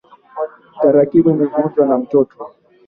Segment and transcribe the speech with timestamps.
[0.81, 2.35] Tarakimu imevunjwa na mtoto.